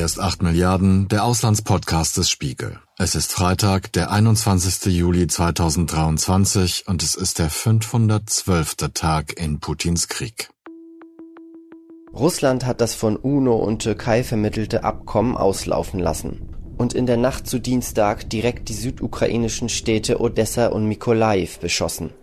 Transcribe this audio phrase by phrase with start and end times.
[0.00, 2.78] Hier ist 8 Milliarden, der Auslandspodcast des Spiegel.
[2.96, 4.86] Es ist Freitag, der 21.
[4.94, 8.76] Juli 2023 und es ist der 512.
[8.94, 10.48] Tag in Putins Krieg.
[12.14, 16.48] Russland hat das von UNO und Türkei vermittelte Abkommen auslaufen lassen
[16.78, 22.14] und in der Nacht zu Dienstag direkt die südukrainischen Städte Odessa und Mykolaiv beschossen.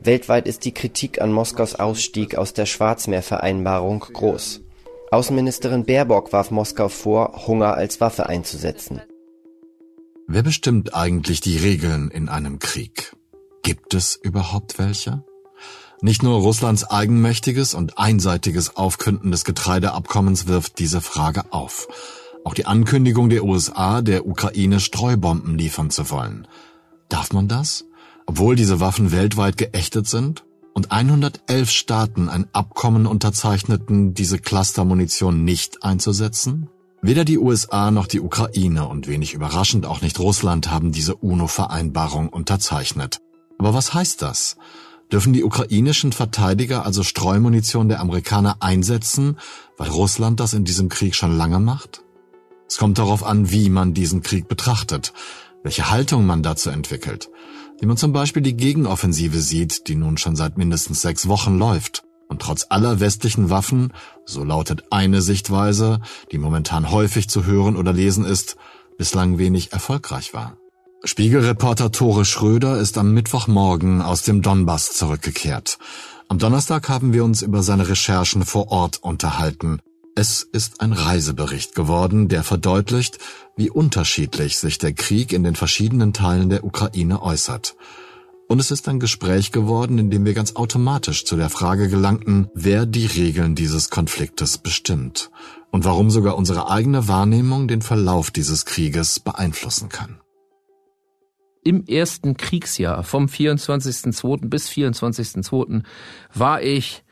[0.00, 4.60] Weltweit ist die Kritik an Moskaus Ausstieg aus der Schwarzmeervereinbarung groß.
[5.10, 9.00] Außenministerin Baerbock warf Moskau vor, Hunger als Waffe einzusetzen.
[10.26, 13.14] Wer bestimmt eigentlich die Regeln in einem Krieg?
[13.62, 15.24] Gibt es überhaupt welche?
[16.02, 21.88] Nicht nur Russlands eigenmächtiges und einseitiges Aufkünden des Getreideabkommens wirft diese Frage auf.
[22.44, 26.46] Auch die Ankündigung der USA, der Ukraine Streubomben liefern zu wollen.
[27.08, 27.84] Darf man das?
[28.26, 30.44] Obwohl diese Waffen weltweit geächtet sind?
[30.76, 36.68] Und 111 Staaten ein Abkommen unterzeichneten, diese Clustermunition nicht einzusetzen?
[37.00, 42.28] Weder die USA noch die Ukraine und wenig überraschend auch nicht Russland haben diese UNO-Vereinbarung
[42.28, 43.20] unterzeichnet.
[43.56, 44.58] Aber was heißt das?
[45.10, 49.38] Dürfen die ukrainischen Verteidiger also Streumunition der Amerikaner einsetzen,
[49.78, 52.02] weil Russland das in diesem Krieg schon lange macht?
[52.68, 55.14] Es kommt darauf an, wie man diesen Krieg betrachtet,
[55.62, 57.30] welche Haltung man dazu entwickelt
[57.80, 62.04] wie man zum Beispiel die Gegenoffensive sieht, die nun schon seit mindestens sechs Wochen läuft
[62.28, 63.92] und trotz aller westlichen Waffen,
[64.24, 66.00] so lautet eine Sichtweise,
[66.32, 68.56] die momentan häufig zu hören oder lesen ist,
[68.98, 70.56] bislang wenig erfolgreich war.
[71.04, 75.78] Spiegelreporter Tore Schröder ist am Mittwochmorgen aus dem Donbass zurückgekehrt.
[76.28, 79.80] Am Donnerstag haben wir uns über seine Recherchen vor Ort unterhalten.
[80.18, 83.18] Es ist ein Reisebericht geworden, der verdeutlicht,
[83.54, 87.76] wie unterschiedlich sich der Krieg in den verschiedenen Teilen der Ukraine äußert.
[88.48, 92.48] Und es ist ein Gespräch geworden, in dem wir ganz automatisch zu der Frage gelangten,
[92.54, 95.30] wer die Regeln dieses Konfliktes bestimmt
[95.70, 100.22] und warum sogar unsere eigene Wahrnehmung den Verlauf dieses Krieges beeinflussen kann.
[101.62, 104.48] Im ersten Kriegsjahr vom 24.02.
[104.48, 105.82] bis 24.02.
[106.32, 107.04] war ich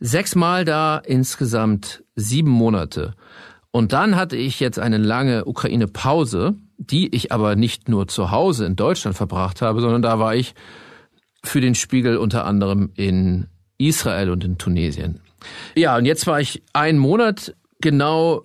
[0.00, 3.14] sechsmal da, insgesamt sieben Monate.
[3.70, 8.66] Und dann hatte ich jetzt eine lange Ukraine-Pause, die ich aber nicht nur zu Hause
[8.66, 10.54] in Deutschland verbracht habe, sondern da war ich
[11.44, 13.46] für den Spiegel unter anderem in
[13.78, 15.20] Israel und in Tunesien.
[15.74, 18.44] Ja, und jetzt war ich einen Monat genau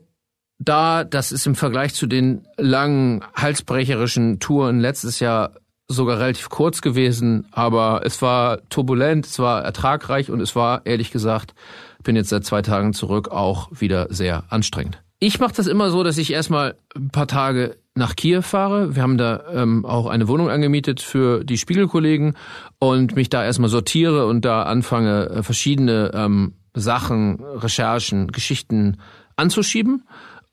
[0.60, 1.04] da.
[1.04, 5.54] Das ist im Vergleich zu den langen halsbrecherischen Touren letztes Jahr
[5.92, 11.12] sogar relativ kurz gewesen, aber es war turbulent, es war ertragreich und es war, ehrlich
[11.12, 11.54] gesagt,
[12.04, 15.02] bin jetzt seit zwei Tagen zurück, auch wieder sehr anstrengend.
[15.20, 18.96] Ich mache das immer so, dass ich erstmal ein paar Tage nach Kiew fahre.
[18.96, 22.36] Wir haben da ähm, auch eine Wohnung angemietet für die Spiegelkollegen
[22.80, 28.98] und mich da erstmal sortiere und da anfange, äh, verschiedene ähm, Sachen, Recherchen, Geschichten
[29.36, 30.04] anzuschieben.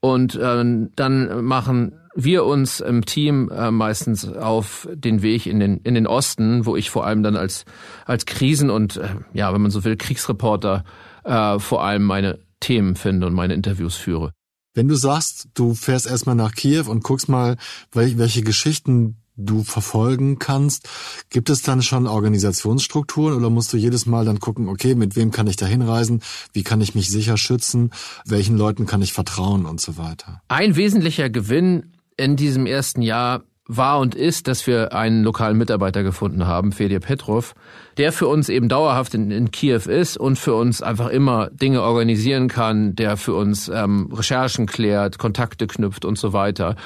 [0.00, 0.64] Und äh,
[0.94, 6.06] dann machen wir uns im Team äh, meistens auf den Weg in den in den
[6.06, 7.64] Osten, wo ich vor allem dann als
[8.06, 10.84] als Krisen und äh, ja, wenn man so will, Kriegsreporter
[11.24, 14.32] äh, vor allem meine Themen finde und meine Interviews führe.
[14.74, 17.56] Wenn du sagst, du fährst erstmal nach Kiew und guckst mal,
[17.92, 20.88] welche Geschichten du verfolgen kannst.
[21.30, 25.30] Gibt es dann schon Organisationsstrukturen oder musst du jedes Mal dann gucken, okay, mit wem
[25.30, 26.20] kann ich da hinreisen?
[26.52, 27.90] Wie kann ich mich sicher schützen?
[28.26, 30.42] Welchen Leuten kann ich vertrauen und so weiter?
[30.48, 36.02] Ein wesentlicher Gewinn in diesem ersten Jahr war und ist, dass wir einen lokalen Mitarbeiter
[36.02, 37.54] gefunden haben, Fedir Petrov,
[37.98, 41.82] der für uns eben dauerhaft in, in Kiew ist und für uns einfach immer Dinge
[41.82, 46.76] organisieren kann, der für uns ähm, Recherchen klärt, Kontakte knüpft und so weiter.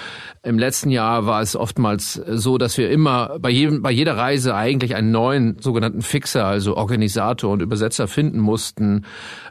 [0.43, 4.55] Im letzten Jahr war es oftmals so, dass wir immer bei, jedem, bei jeder Reise
[4.55, 9.05] eigentlich einen neuen sogenannten Fixer, also Organisator und Übersetzer finden mussten.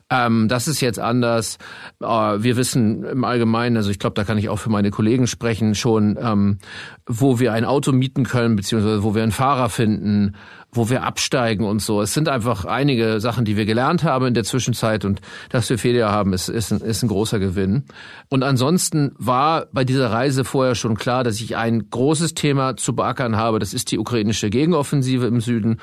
[0.09, 1.57] Ähm, das ist jetzt anders.
[2.01, 5.27] Äh, wir wissen im Allgemeinen, also ich glaube, da kann ich auch für meine Kollegen
[5.27, 6.57] sprechen, schon, ähm,
[7.05, 10.35] wo wir ein Auto mieten können, beziehungsweise wo wir einen Fahrer finden,
[10.73, 12.01] wo wir absteigen und so.
[12.01, 15.77] Es sind einfach einige Sachen, die wir gelernt haben in der Zwischenzeit und dass wir
[15.77, 17.83] Fehler haben, ist, ist, ein, ist ein großer Gewinn.
[18.29, 22.95] Und ansonsten war bei dieser Reise vorher schon klar, dass ich ein großes Thema zu
[22.95, 23.59] beackern habe.
[23.59, 25.77] Das ist die ukrainische Gegenoffensive im Süden.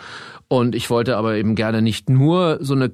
[0.49, 2.91] Und ich wollte aber eben gerne nicht nur so eine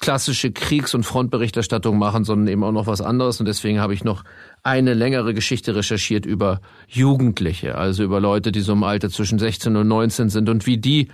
[0.00, 3.40] klassische Kriegs- und Frontberichterstattung machen, sondern eben auch noch was anderes.
[3.40, 4.24] Und deswegen habe ich noch
[4.62, 9.76] eine längere Geschichte recherchiert über Jugendliche, also über Leute, die so im Alter zwischen 16
[9.76, 11.08] und 19 sind und wie die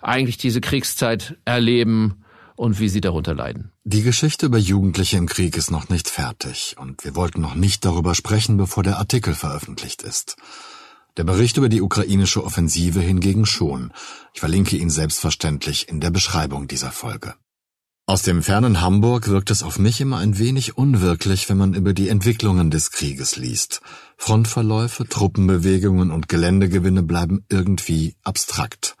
[0.00, 2.24] eigentlich diese Kriegszeit erleben
[2.54, 3.72] und wie sie darunter leiden.
[3.84, 7.84] Die Geschichte über Jugendliche im Krieg ist noch nicht fertig und wir wollten noch nicht
[7.84, 10.36] darüber sprechen, bevor der Artikel veröffentlicht ist.
[11.16, 13.92] Der Bericht über die ukrainische Offensive hingegen schon.
[14.34, 17.34] Ich verlinke ihn selbstverständlich in der Beschreibung dieser Folge.
[18.08, 21.92] Aus dem fernen Hamburg wirkt es auf mich immer ein wenig unwirklich, wenn man über
[21.92, 23.82] die Entwicklungen des Krieges liest.
[24.16, 28.96] Frontverläufe, Truppenbewegungen und Geländegewinne bleiben irgendwie abstrakt.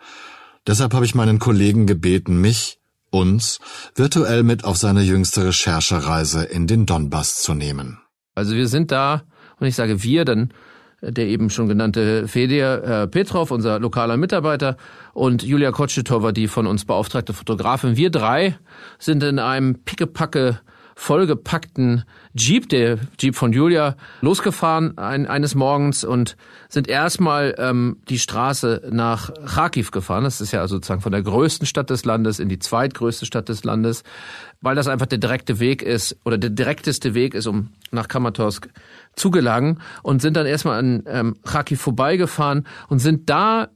[0.66, 3.60] Deshalb habe ich meinen Kollegen gebeten, mich, uns,
[3.94, 7.98] virtuell mit auf seine jüngste Recherchereise in den Donbass zu nehmen.
[8.34, 9.22] Also wir sind da,
[9.58, 10.52] und ich sage wir, dann
[11.00, 14.76] der eben schon genannte Fedir äh, Petrov, unser lokaler Mitarbeiter,
[15.12, 17.96] und Julia Kotschetowa, die von uns beauftragte Fotografin.
[17.96, 18.58] Wir drei
[18.98, 20.60] sind in einem pickepacke
[20.98, 22.02] vollgepackten
[22.34, 26.36] Jeep, der Jeep von Julia, losgefahren ein, eines Morgens und
[26.68, 30.24] sind erstmal ähm, die Straße nach Kharkiv gefahren.
[30.24, 33.62] Das ist ja sozusagen von der größten Stadt des Landes in die zweitgrößte Stadt des
[33.62, 34.02] Landes,
[34.60, 38.68] weil das einfach der direkte Weg ist oder der direkteste Weg ist, um nach Kramatorsk
[39.14, 43.68] zu gelangen und sind dann erstmal an ähm, Kharkiv vorbeigefahren und sind da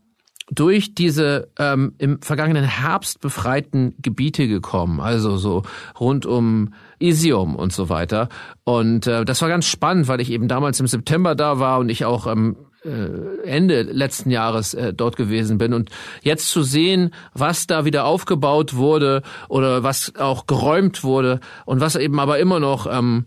[0.51, 5.63] durch diese ähm, im vergangenen Herbst befreiten Gebiete gekommen, also so
[5.99, 8.29] rund um Isium und so weiter.
[8.65, 11.89] Und äh, das war ganz spannend, weil ich eben damals im September da war und
[11.89, 15.91] ich auch ähm, äh, Ende letzten Jahres äh, dort gewesen bin und
[16.23, 21.97] jetzt zu sehen, was da wieder aufgebaut wurde oder was auch geräumt wurde und was
[21.97, 23.27] eben aber immer noch ähm,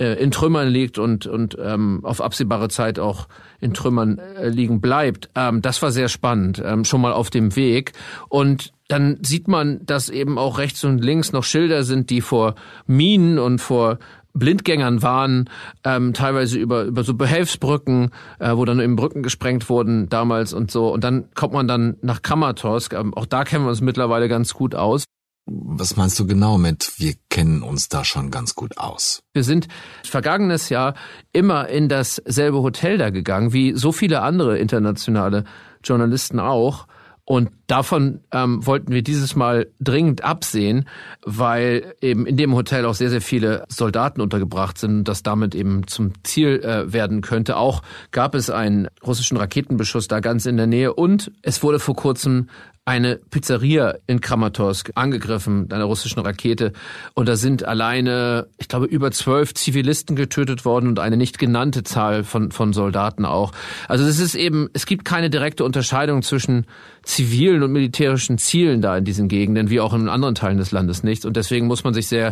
[0.00, 3.28] äh, in Trümmern liegt und, und ähm, auf absehbare Zeit auch
[3.60, 5.30] in Trümmern äh, liegen bleibt.
[5.34, 7.92] Ähm, das war sehr spannend, ähm, schon mal auf dem Weg.
[8.28, 12.54] Und dann sieht man, dass eben auch rechts und links noch Schilder sind, die vor
[12.86, 13.98] Minen und vor
[14.34, 15.48] Blindgängern waren,
[15.84, 20.72] ähm, teilweise über, über so Behelfsbrücken, äh, wo dann eben Brücken gesprengt wurden damals und
[20.72, 20.92] so.
[20.92, 22.94] Und dann kommt man dann nach Kramatorsk.
[22.94, 25.04] Ähm, auch da kennen wir uns mittlerweile ganz gut aus.
[25.46, 29.22] Was meinst du genau mit, wir kennen uns da schon ganz gut aus?
[29.34, 29.68] Wir sind
[30.02, 30.94] vergangenes Jahr
[31.32, 35.44] immer in dasselbe Hotel da gegangen, wie so viele andere internationale
[35.82, 36.86] Journalisten auch.
[37.26, 40.86] Und davon ähm, wollten wir dieses Mal dringend absehen,
[41.24, 45.54] weil eben in dem Hotel auch sehr, sehr viele Soldaten untergebracht sind und das damit
[45.54, 47.56] eben zum Ziel äh, werden könnte.
[47.56, 47.80] Auch
[48.10, 52.48] gab es einen russischen Raketenbeschuss da ganz in der Nähe und es wurde vor kurzem
[52.86, 56.72] eine Pizzeria in Kramatorsk angegriffen, einer russischen Rakete.
[57.14, 61.82] Und da sind alleine, ich glaube, über zwölf Zivilisten getötet worden und eine nicht genannte
[61.82, 63.52] Zahl von, von Soldaten auch.
[63.88, 66.66] Also es ist eben, es gibt keine direkte Unterscheidung zwischen
[67.02, 71.02] zivilen und militärischen Zielen da in diesen Gegenden, wie auch in anderen Teilen des Landes
[71.02, 71.24] nicht.
[71.24, 72.30] Und deswegen muss man sich sehr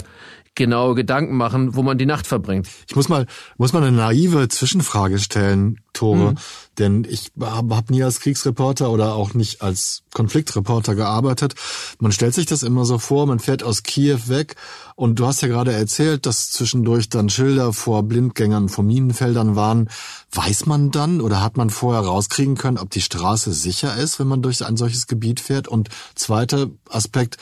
[0.55, 2.69] genaue Gedanken machen, wo man die Nacht verbringt.
[2.89, 3.27] Ich muss mal,
[3.57, 6.39] muss mal eine naive Zwischenfrage stellen, Tore, mhm.
[6.79, 11.55] denn ich habe hab nie als Kriegsreporter oder auch nicht als Konfliktreporter gearbeitet.
[12.01, 14.57] Man stellt sich das immer so vor, man fährt aus Kiew weg
[14.95, 19.89] und du hast ja gerade erzählt, dass zwischendurch dann Schilder vor Blindgängern, vor Minenfeldern waren.
[20.31, 24.29] Weiß man dann oder hat man vorher rauskriegen können, ob die Straße sicher ist, wenn
[24.29, 25.69] man durch ein solches Gebiet fährt?
[25.69, 27.37] Und zweiter Aspekt,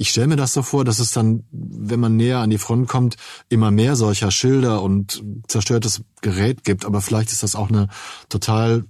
[0.00, 2.88] ich stelle mir das so vor, dass es dann, wenn man näher an die Front
[2.88, 3.16] kommt,
[3.50, 6.86] immer mehr solcher Schilder und zerstörtes Gerät gibt.
[6.86, 7.88] Aber vielleicht ist das auch eine
[8.30, 8.84] total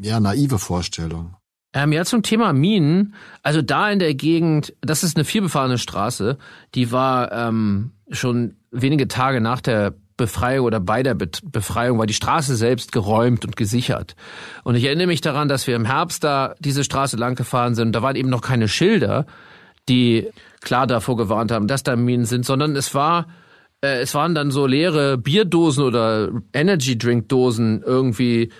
[0.00, 1.36] ja, naive Vorstellung.
[1.72, 3.14] Ähm, ja, zum Thema Minen.
[3.44, 6.38] Also da in der Gegend, das ist eine vierbefahrene Straße,
[6.74, 12.14] die war ähm, schon wenige Tage nach der Befreiung oder bei der Befreiung war die
[12.14, 14.16] Straße selbst geräumt und gesichert.
[14.64, 17.92] Und ich erinnere mich daran, dass wir im Herbst da diese Straße lang gefahren sind.
[17.92, 19.24] Da waren eben noch keine Schilder
[19.88, 20.30] die
[20.60, 23.26] klar davor gewarnt haben, dass da Minen sind, sondern es war
[23.82, 28.50] äh, es waren dann so leere Bierdosen oder Energy Drink Dosen irgendwie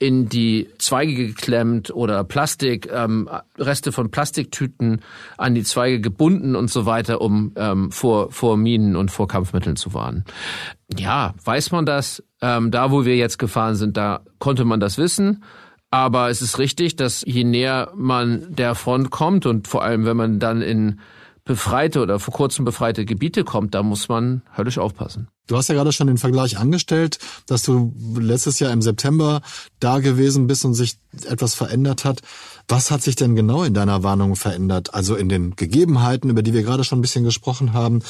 [0.00, 5.02] in die Zweige geklemmt oder Plastik, ähm, Reste von Plastiktüten
[5.36, 9.76] an die Zweige gebunden und so weiter, um ähm, vor, vor Minen und vor Kampfmitteln
[9.76, 10.24] zu warnen.
[10.96, 12.24] Ja, weiß man das?
[12.40, 15.44] Ähm, da, wo wir jetzt gefahren sind, da konnte man das wissen.
[15.90, 20.16] Aber es ist richtig, dass je näher man der Front kommt und vor allem, wenn
[20.16, 21.00] man dann in
[21.44, 25.28] befreite oder vor kurzem befreite Gebiete kommt, da muss man höllisch aufpassen.
[25.48, 29.40] Du hast ja gerade schon den Vergleich angestellt, dass du letztes Jahr im September
[29.80, 32.20] da gewesen bist und sich etwas verändert hat.
[32.68, 34.94] Was hat sich denn genau in deiner Warnung verändert?
[34.94, 38.00] Also in den Gegebenheiten, über die wir gerade schon ein bisschen gesprochen haben,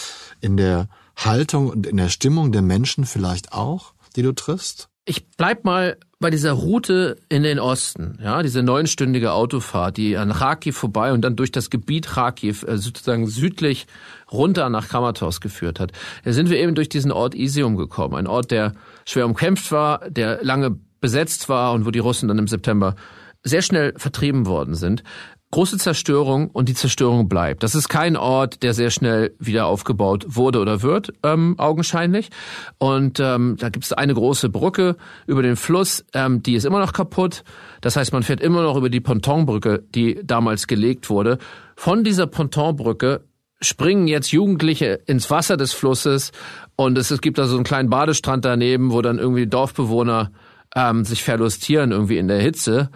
[0.43, 4.90] in der Haltung und in der Stimmung der Menschen vielleicht auch, die du triffst?
[5.07, 10.33] Ich bleib mal bei dieser Route in den Osten, ja, diese neunstündige Autofahrt, die an
[10.33, 13.87] Kharkiv vorbei und dann durch das Gebiet Kharkiv äh, sozusagen südlich
[14.30, 15.92] runter nach Kramatorsk geführt hat,
[16.25, 18.75] da sind wir eben durch diesen Ort Isium gekommen, ein Ort, der
[19.07, 22.95] schwer umkämpft war, der lange besetzt war und wo die Russen dann im September
[23.42, 25.02] sehr schnell vertrieben worden sind
[25.50, 27.62] große Zerstörung und die Zerstörung bleibt.
[27.62, 32.30] Das ist kein Ort, der sehr schnell wieder aufgebaut wurde oder wird, ähm, augenscheinlich.
[32.78, 36.78] Und ähm, da gibt es eine große Brücke über den Fluss, ähm, die ist immer
[36.78, 37.42] noch kaputt.
[37.80, 41.38] Das heißt, man fährt immer noch über die Pontonbrücke, die damals gelegt wurde.
[41.75, 43.23] Von dieser Pontonbrücke
[43.61, 46.33] springen jetzt Jugendliche ins Wasser des Flusses
[46.76, 50.30] und es, es gibt da so einen kleinen Badestrand daneben, wo dann irgendwie Dorfbewohner
[50.75, 52.90] ähm, sich verlustieren irgendwie in der Hitze.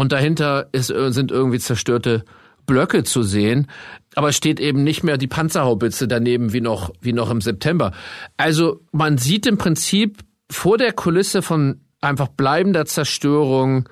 [0.00, 2.24] Und dahinter ist, sind irgendwie zerstörte
[2.64, 3.66] Blöcke zu sehen,
[4.14, 7.92] aber es steht eben nicht mehr die Panzerhaubitze daneben wie noch, wie noch im September.
[8.38, 13.90] Also man sieht im Prinzip vor der Kulisse von einfach bleibender Zerstörung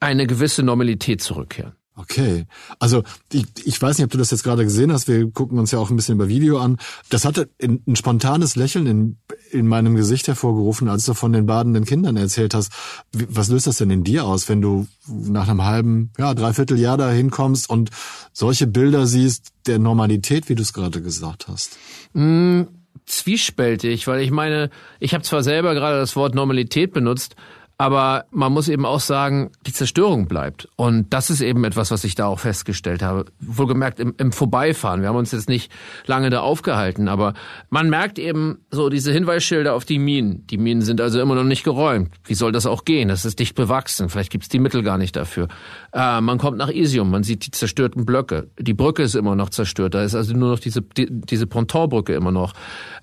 [0.00, 1.74] eine gewisse Normalität zurückkehren.
[2.00, 2.46] Okay.
[2.78, 5.06] Also ich, ich weiß nicht, ob du das jetzt gerade gesehen hast.
[5.06, 6.78] Wir gucken uns ja auch ein bisschen über Video an.
[7.10, 9.16] Das hatte ein, ein spontanes Lächeln in,
[9.50, 12.72] in meinem Gesicht hervorgerufen, als du von den badenden Kindern erzählt hast.
[13.12, 16.96] Was löst das denn in dir aus, wenn du nach einem halben, ja, dreiviertel Jahr
[16.96, 17.90] da hinkommst und
[18.32, 21.76] solche Bilder siehst der Normalität, wie du es gerade gesagt hast?
[22.14, 22.62] Mm,
[23.04, 27.36] zwiespältig, weil ich meine, ich habe zwar selber gerade das Wort Normalität benutzt,
[27.80, 30.68] aber man muss eben auch sagen, die Zerstörung bleibt.
[30.76, 33.24] Und das ist eben etwas, was ich da auch festgestellt habe.
[33.40, 35.00] Wohlgemerkt im, im Vorbeifahren.
[35.00, 35.72] Wir haben uns jetzt nicht
[36.04, 37.32] lange da aufgehalten, aber
[37.70, 40.46] man merkt eben so diese Hinweisschilder auf die Minen.
[40.48, 42.10] Die Minen sind also immer noch nicht geräumt.
[42.24, 43.08] Wie soll das auch gehen?
[43.08, 44.10] Das ist dicht bewachsen.
[44.10, 45.48] Vielleicht gibt's die Mittel gar nicht dafür.
[45.94, 48.50] Äh, man kommt nach Isium, man sieht die zerstörten Blöcke.
[48.58, 49.94] Die Brücke ist immer noch zerstört.
[49.94, 52.52] Da ist also nur noch diese, die, diese Pontonbrücke immer noch.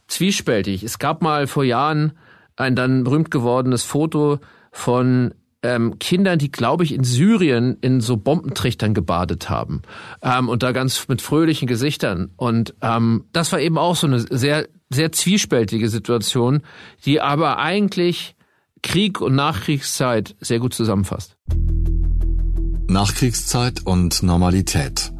[0.07, 0.84] Zwiespältig.
[0.84, 2.12] Es gab mal vor Jahren
[2.57, 4.38] ein dann berühmt gewordenes Foto
[4.77, 9.81] von ähm, Kindern, die, glaube ich, in Syrien in so Bombentrichtern gebadet haben.
[10.22, 12.29] Ähm, und da ganz mit fröhlichen Gesichtern.
[12.38, 16.62] Und ähm, das war eben auch so eine sehr, sehr zwiespältige Situation,
[17.05, 18.36] die aber eigentlich
[18.84, 21.36] Krieg und Nachkriegszeit sehr gut zusammenfasst.
[22.88, 25.12] Nachkriegszeit und Normalität.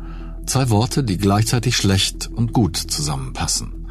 [0.45, 3.87] Zwei Worte, die gleichzeitig schlecht und gut zusammenpassen.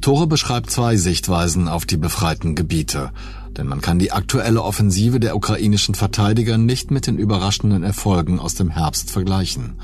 [0.00, 3.12] Tore beschreibt zwei Sichtweisen auf die befreiten Gebiete
[3.56, 8.54] denn man kann die aktuelle Offensive der ukrainischen Verteidiger nicht mit den überraschenden Erfolgen aus
[8.54, 9.74] dem Herbst vergleichen.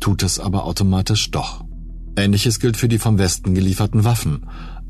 [0.00, 1.64] Tut es aber automatisch doch.
[2.16, 4.46] Ähnliches gilt für die vom Westen gelieferten Waffen.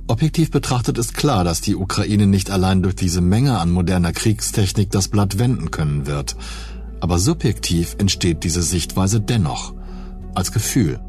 [0.09, 4.91] Objektiv betrachtet ist klar, dass die Ukraine nicht allein durch diese Menge an moderner Kriegstechnik
[4.91, 6.37] das Blatt wenden können wird.
[7.01, 9.75] Aber subjektiv entsteht diese Sichtweise dennoch.
[10.35, 11.01] Als Gefühl.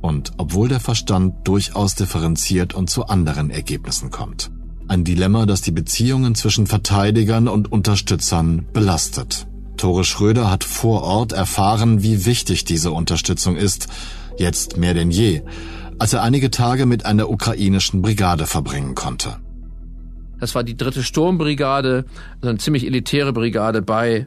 [0.00, 4.50] Und obwohl der Verstand durchaus differenziert und zu anderen Ergebnissen kommt.
[4.92, 9.46] Ein Dilemma, das die Beziehungen zwischen Verteidigern und Unterstützern belastet.
[9.78, 13.88] Tore Schröder hat vor Ort erfahren, wie wichtig diese Unterstützung ist,
[14.36, 15.40] jetzt mehr denn je,
[15.98, 19.38] als er einige Tage mit einer ukrainischen Brigade verbringen konnte.
[20.40, 22.04] Das war die dritte Sturmbrigade,
[22.42, 24.26] also eine ziemlich elitäre Brigade bei,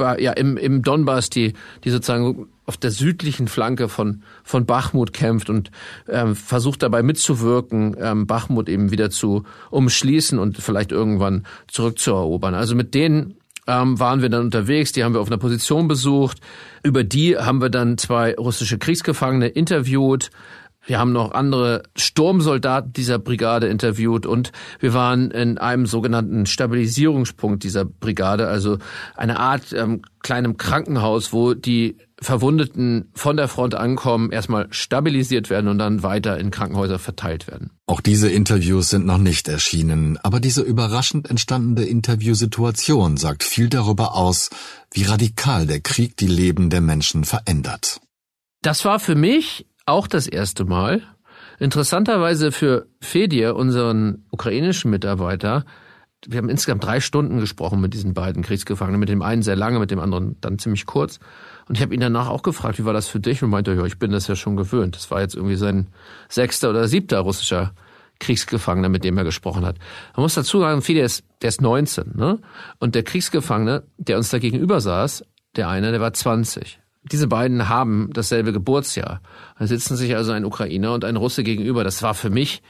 [0.00, 5.50] ja im, im Donbass, die, die sozusagen auf der südlichen Flanke von, von Bachmut kämpft
[5.50, 5.70] und
[6.08, 12.54] ähm, versucht dabei mitzuwirken, ähm, Bachmut eben wieder zu umschließen und vielleicht irgendwann zurückzuerobern.
[12.54, 13.36] Also mit denen
[13.66, 16.40] ähm, waren wir dann unterwegs, die haben wir auf einer Position besucht.
[16.82, 20.30] Über die haben wir dann zwei russische Kriegsgefangene interviewt.
[20.86, 27.62] Wir haben noch andere Sturmsoldaten dieser Brigade interviewt und wir waren in einem sogenannten Stabilisierungspunkt
[27.64, 28.78] dieser Brigade, also
[29.16, 35.68] eine Art ähm, kleinem Krankenhaus, wo die Verwundeten von der Front ankommen, erstmal stabilisiert werden
[35.68, 37.70] und dann weiter in Krankenhäuser verteilt werden.
[37.86, 44.14] Auch diese Interviews sind noch nicht erschienen, aber diese überraschend entstandene Interviewsituation sagt viel darüber
[44.14, 44.50] aus,
[44.92, 48.00] wie radikal der Krieg die Leben der Menschen verändert.
[48.62, 51.02] Das war für mich auch das erste Mal.
[51.58, 55.64] Interessanterweise für Fedir, unseren ukrainischen Mitarbeiter,
[56.26, 59.78] wir haben insgesamt drei Stunden gesprochen mit diesen beiden Kriegsgefangenen, mit dem einen sehr lange,
[59.78, 61.18] mit dem anderen dann ziemlich kurz.
[61.68, 63.42] Und ich habe ihn danach auch gefragt, wie war das für dich?
[63.42, 64.96] Und meinte, ja, ich bin das ja schon gewöhnt.
[64.96, 65.88] Das war jetzt irgendwie sein
[66.28, 67.74] sechster oder siebter russischer
[68.20, 69.76] Kriegsgefangener, mit dem er gesprochen hat.
[70.16, 72.38] Man muss dazu sagen, Fidel ist, der ist 19, ne?
[72.78, 75.24] Und der Kriegsgefangene, der uns da gegenüber saß,
[75.56, 76.80] der eine, der war 20.
[77.10, 79.20] Diese beiden haben dasselbe Geburtsjahr.
[79.58, 81.84] Da sitzen sich also ein Ukrainer und ein Russe gegenüber.
[81.84, 82.62] Das war für mich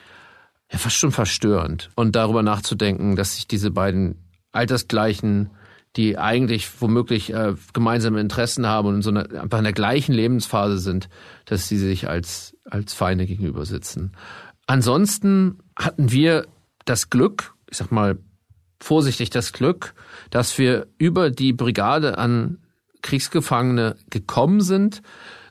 [0.70, 1.90] ja fast schon verstörend.
[1.94, 4.16] Und darüber nachzudenken, dass sich diese beiden
[4.52, 5.50] altersgleichen
[5.96, 10.12] die eigentlich womöglich äh, gemeinsame Interessen haben und in so einer, einfach in der gleichen
[10.12, 11.08] Lebensphase sind,
[11.44, 14.12] dass sie sich als, als Feinde gegenüber sitzen.
[14.66, 16.46] Ansonsten hatten wir
[16.84, 18.18] das Glück, ich sag mal
[18.80, 19.94] vorsichtig das Glück,
[20.30, 22.58] dass wir über die Brigade an
[23.04, 25.02] Kriegsgefangene gekommen sind,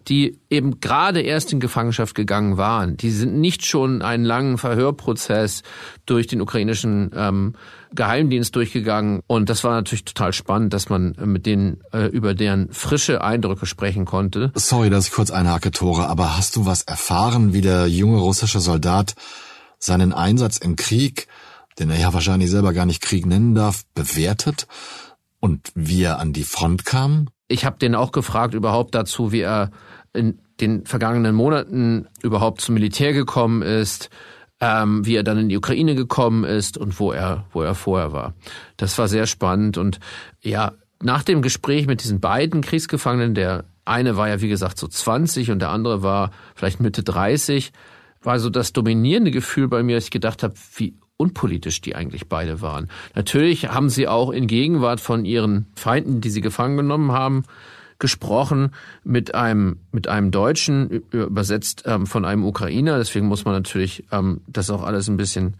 [0.08, 2.98] die eben gerade erst in Gefangenschaft gegangen waren.
[2.98, 5.64] Die sind nicht schon einen langen Verhörprozess
[6.06, 7.54] durch den ukrainischen ähm,
[7.94, 9.22] Geheimdienst durchgegangen.
[9.28, 13.66] Und das war natürlich total spannend, dass man mit denen äh, über deren frische Eindrücke
[13.66, 14.52] sprechen konnte.
[14.56, 18.60] Sorry, dass ich kurz einhake, Tore, aber hast du was erfahren, wie der junge russische
[18.60, 19.16] Soldat
[19.80, 21.28] seinen Einsatz im Krieg,
[21.80, 24.68] den er ja wahrscheinlich selber gar nicht Krieg nennen darf, bewertet?
[25.40, 27.28] Und wie er an die Front kam?
[27.54, 29.70] Ich habe den auch gefragt überhaupt dazu, wie er
[30.12, 34.10] in den vergangenen Monaten überhaupt zum Militär gekommen ist,
[34.60, 38.12] ähm, wie er dann in die Ukraine gekommen ist und wo er, wo er vorher
[38.12, 38.34] war.
[38.78, 40.00] Das war sehr spannend und
[40.42, 44.88] ja, nach dem Gespräch mit diesen beiden Kriegsgefangenen, der eine war ja wie gesagt so
[44.88, 47.72] 20 und der andere war vielleicht Mitte 30,
[48.24, 52.28] war so das dominierende Gefühl bei mir, dass ich gedacht habe, wie unpolitisch die eigentlich
[52.28, 52.90] beide waren.
[53.16, 57.44] Natürlich haben sie auch in Gegenwart von ihren Feinden, die sie gefangen genommen haben,
[58.00, 58.72] gesprochen
[59.04, 62.98] mit einem mit einem Deutschen übersetzt ähm, von einem Ukrainer.
[62.98, 65.56] Deswegen muss man natürlich ähm, das auch alles ein bisschen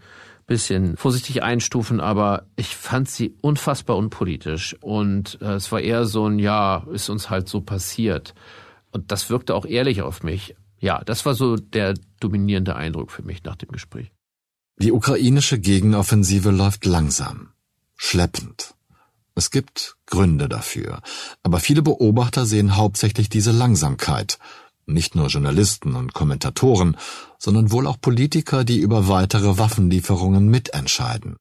[0.46, 6.28] bisschen vorsichtig einstufen, aber ich fand sie unfassbar unpolitisch und äh, es war eher so
[6.28, 8.34] ein ja, ist uns halt so passiert
[8.92, 10.54] und das wirkte auch ehrlich auf mich.
[10.80, 14.12] Ja, das war so der dominierende Eindruck für mich nach dem Gespräch.
[14.76, 17.50] Die ukrainische Gegenoffensive läuft langsam,
[17.96, 18.74] schleppend.
[19.36, 21.00] Es gibt Gründe dafür,
[21.44, 24.40] aber viele Beobachter sehen hauptsächlich diese Langsamkeit.
[24.86, 26.96] Nicht nur Journalisten und Kommentatoren,
[27.38, 31.36] sondern wohl auch Politiker, die über weitere Waffenlieferungen mitentscheiden.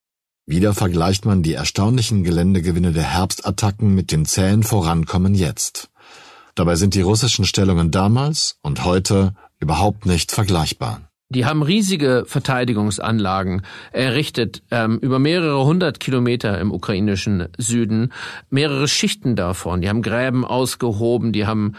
[0.46, 5.90] Wieder vergleicht man die erstaunlichen Geländegewinne der Herbstattacken mit dem zähen Vorankommen jetzt.
[6.54, 11.10] Dabei sind die russischen Stellungen damals und heute überhaupt nicht vergleichbar.
[11.34, 18.14] Die haben riesige Verteidigungsanlagen errichtet, ähm, über mehrere hundert Kilometer im ukrainischen Süden,
[18.50, 19.82] mehrere Schichten davon.
[19.82, 21.74] Die haben Gräben ausgehoben, die haben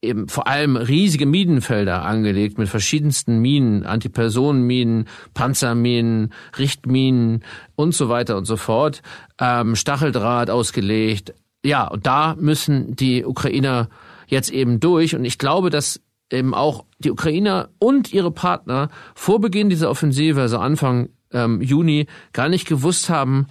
[0.00, 7.42] eben vor allem riesige Minenfelder angelegt mit verschiedensten Minen, Antipersonenminen, Panzerminen, Richtminen
[7.74, 9.02] und so weiter und so fort,
[9.40, 11.34] ähm, Stacheldraht ausgelegt.
[11.64, 13.88] Ja, und da müssen die Ukrainer
[14.26, 15.16] jetzt eben durch.
[15.16, 16.00] Und ich glaube, dass
[16.34, 22.06] eben auch die Ukrainer und ihre Partner vor Beginn dieser Offensive, also Anfang ähm, Juni,
[22.32, 23.46] gar nicht gewusst haben,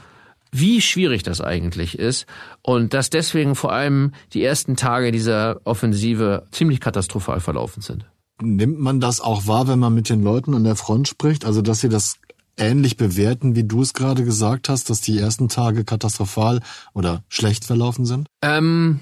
[0.51, 2.27] wie schwierig das eigentlich ist
[2.61, 8.05] und dass deswegen vor allem die ersten Tage dieser Offensive ziemlich katastrophal verlaufen sind.
[8.41, 11.45] Nimmt man das auch wahr, wenn man mit den Leuten an der Front spricht?
[11.45, 12.17] Also, dass sie das
[12.57, 16.61] ähnlich bewerten, wie du es gerade gesagt hast, dass die ersten Tage katastrophal
[16.93, 18.27] oder schlecht verlaufen sind?
[18.41, 18.99] Ähm,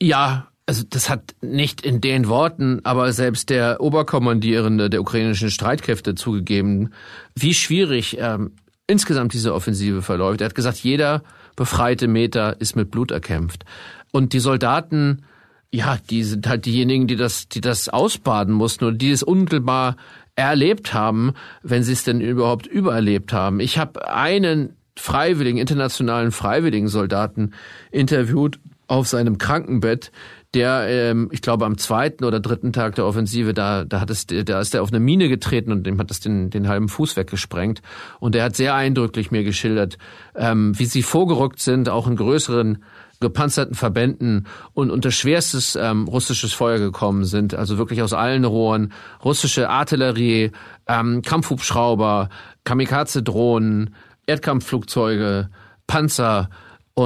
[0.00, 6.14] ja, also das hat nicht in den Worten, aber selbst der Oberkommandierende der ukrainischen Streitkräfte
[6.14, 6.90] zugegeben,
[7.34, 8.52] wie schwierig ähm,
[8.86, 10.40] insgesamt diese Offensive verläuft.
[10.40, 11.24] Er hat gesagt, jeder
[11.56, 13.64] befreite Meter ist mit Blut erkämpft.
[14.12, 15.24] Und die Soldaten,
[15.72, 19.96] ja, die sind halt diejenigen, die das, die das ausbaden mussten oder die es unmittelbar
[20.36, 21.32] erlebt haben,
[21.64, 23.58] wenn sie es denn überhaupt übererlebt haben.
[23.58, 27.54] Ich habe einen freiwilligen, internationalen freiwilligen Soldaten
[27.90, 30.10] interviewt auf seinem Krankenbett,
[30.54, 34.26] der, ähm, ich glaube, am zweiten oder dritten Tag der Offensive, da, da hat es,
[34.26, 37.16] da ist er auf eine Mine getreten und dem hat das den, den halben Fuß
[37.16, 37.82] weggesprengt.
[38.18, 39.98] Und er hat sehr eindrücklich mir geschildert,
[40.34, 42.82] ähm, wie sie vorgerückt sind, auch in größeren
[43.20, 48.92] gepanzerten Verbänden und unter schwerstes ähm, russisches Feuer gekommen sind, also wirklich aus allen Rohren,
[49.22, 50.52] russische Artillerie,
[50.88, 52.30] ähm, Kampfhubschrauber,
[52.64, 53.94] Kamikaze-Drohnen,
[54.26, 55.50] Erdkampfflugzeuge,
[55.86, 56.48] Panzer,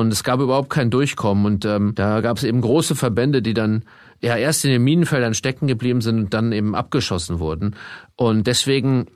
[0.01, 1.47] und es gab überhaupt kein Durchkommen.
[1.47, 3.85] Und ähm, da gab es eben große Verbände, die dann
[4.21, 7.77] ja erst in den Minenfeldern stecken geblieben sind und dann eben abgeschossen wurden.
[8.17, 9.07] Und deswegen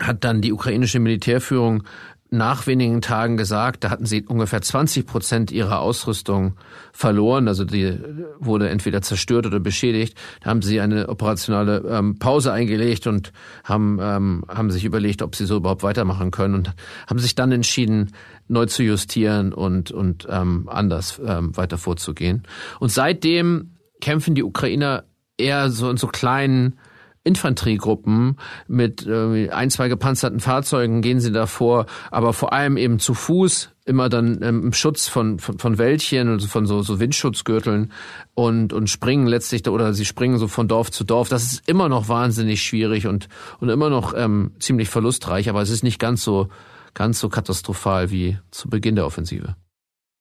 [0.00, 1.84] hat dann die ukrainische Militärführung
[2.30, 6.56] nach wenigen Tagen gesagt, da hatten sie ungefähr 20 Prozent ihrer Ausrüstung
[6.92, 7.98] verloren, also die
[8.38, 10.16] wurde entweder zerstört oder beschädigt.
[10.40, 13.32] Da haben sie eine operationale ähm, Pause eingelegt und
[13.64, 16.72] haben, ähm, haben sich überlegt, ob sie so überhaupt weitermachen können und
[17.08, 18.12] haben sich dann entschieden,
[18.46, 22.44] neu zu justieren und, und ähm, anders ähm, weiter vorzugehen.
[22.78, 25.04] Und seitdem kämpfen die Ukrainer
[25.36, 26.78] eher so in so kleinen
[27.22, 33.12] Infanteriegruppen mit äh, ein, zwei gepanzerten Fahrzeugen gehen sie davor, aber vor allem eben zu
[33.12, 37.92] Fuß, immer dann ähm, im Schutz von, von, von Wäldchen und von so, so Windschutzgürteln
[38.34, 41.28] und, und springen letztlich, oder sie springen so von Dorf zu Dorf.
[41.28, 43.28] Das ist immer noch wahnsinnig schwierig und,
[43.58, 46.48] und immer noch ähm, ziemlich verlustreich, aber es ist nicht ganz so,
[46.94, 49.56] ganz so katastrophal wie zu Beginn der Offensive.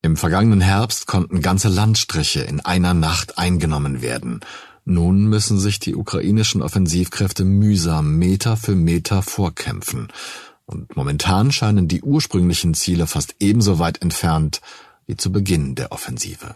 [0.02, 4.42] Im vergangenen Herbst konnten ganze Landstriche in einer Nacht eingenommen werden
[4.90, 10.08] nun müssen sich die ukrainischen Offensivkräfte mühsam Meter für Meter vorkämpfen.
[10.66, 14.62] Und momentan scheinen die ursprünglichen Ziele fast ebenso weit entfernt
[15.06, 16.56] wie zu Beginn der Offensive.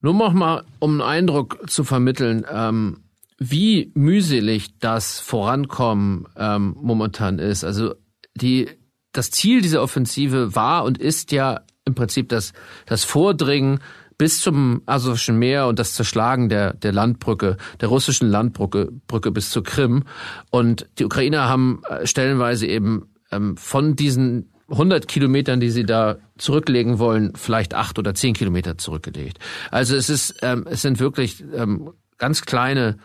[0.00, 3.04] Nur noch mal, um einen Eindruck zu vermitteln, ähm,
[3.38, 7.64] wie mühselig das Vorankommen ähm, momentan ist.
[7.64, 7.94] Also
[8.34, 8.68] die,
[9.12, 12.52] das Ziel dieser Offensive war und ist ja im Prinzip das,
[12.86, 13.80] das Vordringen
[14.18, 19.50] bis zum Asowschen Meer und das Zerschlagen der, der Landbrücke, der russischen Landbrücke Brücke bis
[19.50, 20.04] zur Krim.
[20.50, 26.18] Und die Ukrainer haben äh, stellenweise eben ähm, von diesen 100 Kilometern, die sie da
[26.36, 29.38] zurücklegen wollen, vielleicht acht oder zehn Kilometer zurückgelegt.
[29.70, 32.98] Also es ist, ähm, es sind wirklich ähm, ganz kleine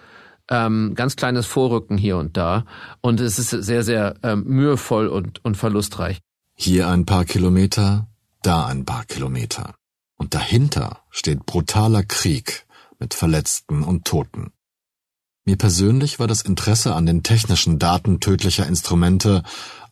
[0.49, 2.65] ähm, ganz kleines Vorrücken hier und da.
[2.99, 6.19] Und es ist sehr, sehr ähm, mühevoll und, und verlustreich.
[6.55, 8.07] Hier ein paar Kilometer,
[8.41, 9.73] da ein paar Kilometer.
[10.23, 12.65] Und dahinter steht brutaler Krieg
[12.97, 14.53] mit Verletzten und Toten.
[15.43, 19.43] Mir persönlich war das Interesse an den technischen Daten tödlicher Instrumente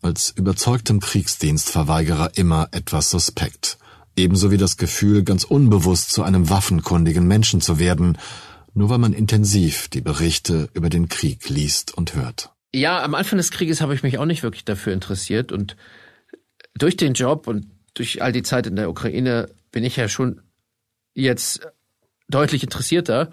[0.02, 3.78] als überzeugtem Kriegsdienstverweigerer immer etwas suspekt.
[4.16, 8.18] Ebenso wie das Gefühl, ganz unbewusst zu einem waffenkundigen Menschen zu werden,
[8.74, 12.52] nur weil man intensiv die Berichte über den Krieg liest und hört.
[12.74, 15.76] Ja, am Anfang des Krieges habe ich mich auch nicht wirklich dafür interessiert und
[16.74, 17.66] durch den Job und
[17.96, 20.42] durch all die Zeit in der Ukraine bin ich ja schon
[21.14, 21.68] jetzt
[22.30, 23.30] deutlich interessierter.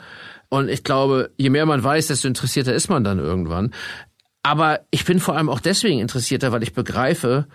[0.49, 3.73] Und ich glaube, je mehr man weiß, desto interessierter ist man dann irgendwann.
[4.43, 7.47] Aber ich bin vor allem auch deswegen interessierter, weil ich begreife,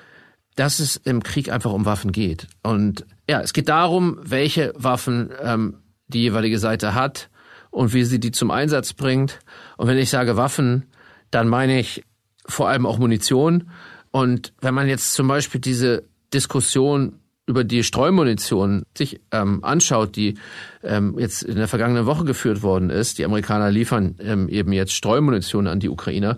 [0.56, 2.48] dass es im Krieg einfach um Waffen geht.
[2.62, 7.30] Und ja, es geht darum, welche Waffen ähm, die jeweilige Seite hat
[7.72, 9.40] und wie sie die zum Einsatz bringt.
[9.78, 10.86] Und wenn ich sage Waffen,
[11.32, 12.04] dann meine ich
[12.46, 13.70] vor allem auch Munition.
[14.12, 20.36] Und wenn man jetzt zum Beispiel diese Diskussion über die Streumunition sich ähm, anschaut, die
[20.82, 24.94] ähm, jetzt in der vergangenen Woche geführt worden ist, die Amerikaner liefern ähm, eben jetzt
[24.94, 26.38] Streumunition an die Ukrainer,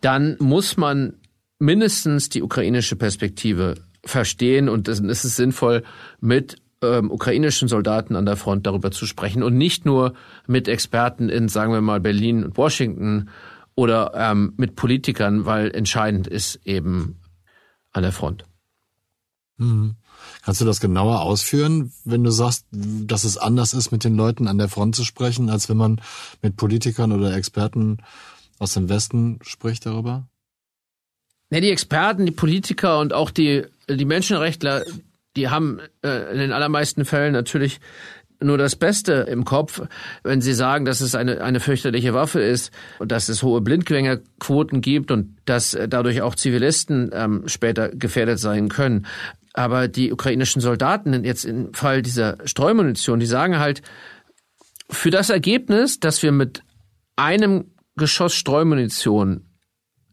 [0.00, 1.14] dann muss man
[1.58, 5.82] mindestens die ukrainische Perspektive verstehen und es ist sinnvoll,
[6.20, 10.14] mit ähm, ukrainischen Soldaten an der Front darüber zu sprechen und nicht nur
[10.46, 13.30] mit Experten in, sagen wir mal, Berlin und Washington
[13.74, 17.20] oder ähm, mit Politikern, weil entscheidend ist eben
[17.92, 18.44] an der Front.
[19.58, 19.96] Mhm.
[20.44, 24.48] Kannst du das genauer ausführen, wenn du sagst, dass es anders ist, mit den Leuten
[24.48, 26.00] an der Front zu sprechen, als wenn man
[26.42, 27.98] mit Politikern oder Experten
[28.58, 30.26] aus dem Westen spricht darüber?
[31.50, 34.84] Ja, die Experten, die Politiker und auch die, die Menschenrechtler,
[35.36, 37.80] die haben äh, in den allermeisten Fällen natürlich
[38.40, 39.82] nur das Beste im Kopf,
[40.22, 44.80] wenn sie sagen, dass es eine, eine fürchterliche Waffe ist und dass es hohe Blindgängerquoten
[44.80, 49.06] gibt und dass äh, dadurch auch Zivilisten ähm, später gefährdet sein können.
[49.56, 53.80] Aber die ukrainischen Soldaten jetzt im Fall dieser Streumunition, die sagen halt,
[54.90, 56.62] für das Ergebnis, dass wir mit
[57.16, 59.46] einem Geschoss Streumunition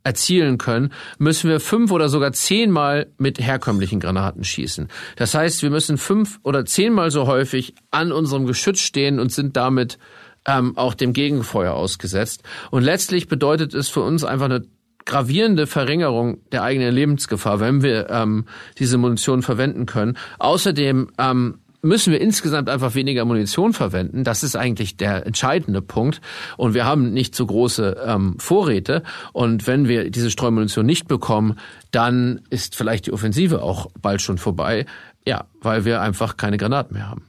[0.06, 4.88] erzielen können, müssen wir fünf oder sogar zehnmal mit herkömmlichen Granaten schießen.
[5.18, 9.58] Das heißt, wir müssen fünf oder zehnmal so häufig an unserem Geschütz stehen und sind
[9.58, 9.98] damit
[10.46, 12.44] ähm, auch dem Gegenfeuer ausgesetzt.
[12.72, 14.64] Und letztlich bedeutet es für uns einfach eine
[15.06, 18.46] gravierende Verringerung der eigenen Lebensgefahr, wenn wir ähm,
[18.80, 20.18] diese Munition verwenden können.
[20.40, 24.24] Außerdem ähm, müssen wir insgesamt einfach weniger Munition verwenden.
[24.24, 26.22] Das ist eigentlich der entscheidende Punkt.
[26.58, 29.04] Und wir haben nicht so große ähm, Vorräte.
[29.34, 31.60] Und wenn wir diese Streumunition nicht bekommen,
[31.92, 34.86] dann ist vielleicht die Offensive auch bald schon vorbei.
[35.28, 37.26] Ja, weil wir einfach keine Granaten mehr haben.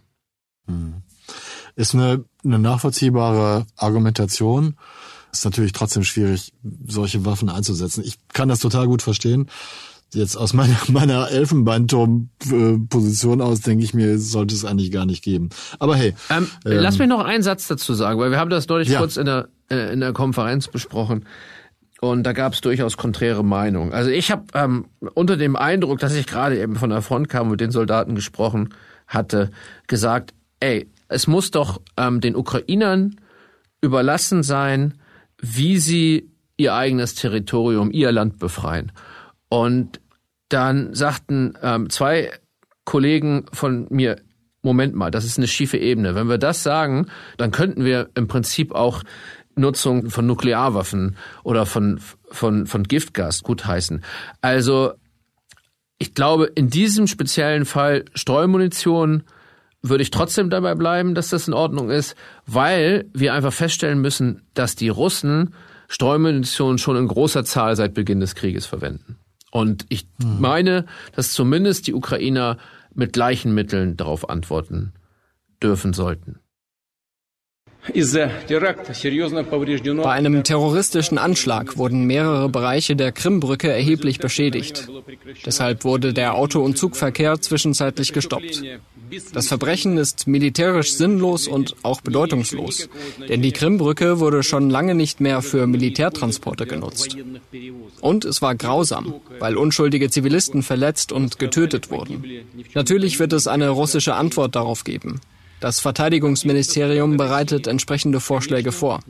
[0.66, 0.94] Hm.
[1.76, 4.76] Ist eine, eine nachvollziehbare Argumentation.
[5.38, 6.52] Ist natürlich trotzdem schwierig,
[6.86, 8.04] solche Waffen einzusetzen.
[8.04, 9.48] Ich kann das total gut verstehen
[10.14, 15.48] jetzt aus meiner, meiner Elfenbeinturm-Position aus denke ich mir, sollte es eigentlich gar nicht geben.
[15.78, 16.14] Aber hey.
[16.30, 18.98] Ähm, ähm, lass mich noch einen Satz dazu sagen, weil wir haben das neulich ja.
[18.98, 21.26] kurz in der, äh, in der Konferenz besprochen.
[22.00, 23.92] Und da gab es durchaus konträre Meinungen.
[23.92, 27.46] Also ich habe ähm, unter dem Eindruck, dass ich gerade eben von der Front kam
[27.46, 28.74] und mit den Soldaten gesprochen
[29.06, 29.50] hatte,
[29.86, 33.16] gesagt, ey, es muss doch ähm, den Ukrainern
[33.80, 34.94] überlassen sein,
[35.40, 38.92] wie sie ihr eigenes Territorium, ihr Land befreien.
[39.48, 40.00] Und
[40.48, 42.30] dann sagten ähm, zwei
[42.84, 44.20] Kollegen von mir,
[44.62, 46.14] Moment mal, das ist eine schiefe Ebene.
[46.14, 49.02] Wenn wir das sagen, dann könnten wir im Prinzip auch
[49.56, 54.02] Nutzung von Nuklearwaffen oder von, von, von Giftgas gutheißen.
[54.40, 54.94] Also
[55.98, 59.24] ich glaube, in diesem speziellen Fall Streumunition
[59.84, 62.16] würde ich trotzdem dabei bleiben, dass das in Ordnung ist,
[62.46, 65.54] weil wir einfach feststellen müssen, dass die Russen
[65.88, 69.18] Streumunition schon in großer Zahl seit Beginn des Krieges verwenden.
[69.50, 70.40] Und ich mhm.
[70.40, 72.56] meine, dass zumindest die Ukrainer
[72.94, 74.94] mit gleichen Mitteln darauf antworten
[75.62, 76.40] dürfen sollten.
[80.02, 84.88] Bei einem terroristischen Anschlag wurden mehrere Bereiche der Krimbrücke erheblich beschädigt.
[85.44, 88.62] Deshalb wurde der Auto- und Zugverkehr zwischenzeitlich gestoppt.
[89.32, 92.88] Das Verbrechen ist militärisch sinnlos und auch bedeutungslos,
[93.28, 97.18] denn die Krimbrücke wurde schon lange nicht mehr für Militärtransporte genutzt.
[98.00, 102.24] Und es war grausam, weil unschuldige Zivilisten verletzt und getötet wurden.
[102.72, 105.20] Natürlich wird es eine russische Antwort darauf geben.
[105.64, 109.00] Das Verteidigungsministerium bereitet entsprechende Vorschläge vor.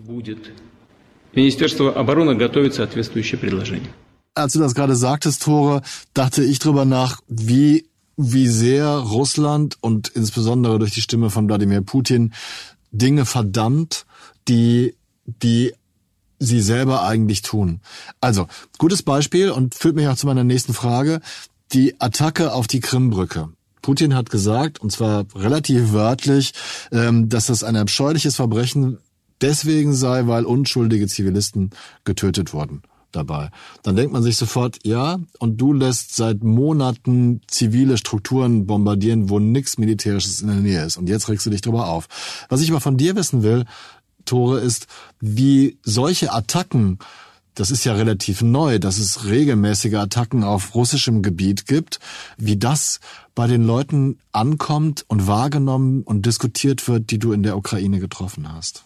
[4.35, 7.87] Als du das gerade sagtest, Tore, dachte ich drüber nach, wie,
[8.17, 12.33] wie sehr Russland und insbesondere durch die Stimme von Wladimir Putin
[12.93, 14.07] Dinge verdammt,
[14.47, 15.73] die, die
[16.39, 17.81] sie selber eigentlich tun.
[18.21, 18.47] Also,
[18.79, 21.21] gutes Beispiel und führt mich auch zu meiner nächsten Frage.
[21.73, 23.49] Die Attacke auf die Krimbrücke.
[23.85, 26.55] Putin hat gesagt, und zwar relativ wörtlich,
[26.91, 28.97] ähm, dass das ein abscheuliches Verbrechen
[29.43, 31.69] deswegen sei, weil unschuldige Zivilisten
[32.05, 32.81] getötet wurden
[33.13, 33.51] dabei.
[33.83, 39.39] Dann denkt man sich sofort, ja, und du lässt seit Monaten zivile Strukturen bombardieren, wo
[39.39, 40.97] nichts Militärisches in der Nähe ist.
[40.97, 42.09] Und jetzt regst du dich drüber auf.
[42.49, 43.67] Was ich aber von dir wissen will,
[44.25, 44.87] Tore, ist,
[45.21, 47.01] wie solche Attacken
[47.55, 52.01] das ist ja relativ neu, dass es regelmäßige Attacken auf russischem Gebiet gibt,
[52.37, 53.01] wie das
[53.35, 58.53] bei den Leuten ankommt und wahrgenommen und diskutiert wird, die du in der Ukraine getroffen
[58.53, 58.85] hast.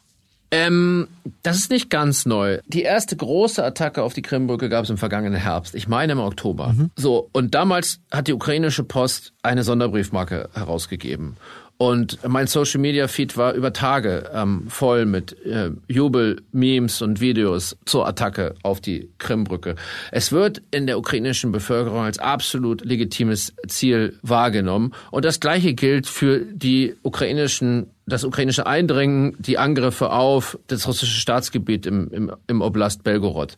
[0.50, 1.08] Ähm,
[1.42, 2.60] das ist nicht ganz neu.
[2.66, 5.74] Die erste große Attacke auf die Krimbrücke gab es im vergangenen Herbst.
[5.74, 6.68] Ich meine im Oktober.
[6.68, 6.90] Mhm.
[6.96, 11.36] So, und damals hat die ukrainische Post eine Sonderbriefmarke herausgegeben.
[11.80, 17.20] Und mein Social Media Feed war über Tage ähm, voll mit äh, Jubel, Memes und
[17.20, 19.76] Videos zur Attacke auf die Krimbrücke.
[20.10, 24.92] Es wird in der ukrainischen Bevölkerung als absolut legitimes Ziel wahrgenommen.
[25.12, 31.20] Und das Gleiche gilt für die ukrainischen das ukrainische Eindringen, die Angriffe auf das russische
[31.20, 33.56] Staatsgebiet im, im, im Oblast Belgorod.